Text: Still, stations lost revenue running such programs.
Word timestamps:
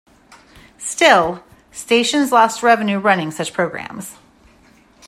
Still, 0.79 1.43
stations 1.71 2.31
lost 2.31 2.63
revenue 2.63 2.97
running 2.97 3.29
such 3.29 3.53
programs. 3.53 4.15